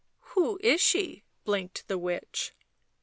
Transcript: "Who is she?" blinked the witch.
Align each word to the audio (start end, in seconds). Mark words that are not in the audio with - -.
"Who 0.33 0.59
is 0.63 0.81
she?" 0.81 1.25
blinked 1.43 1.87
the 1.87 1.99
witch. 1.99 2.53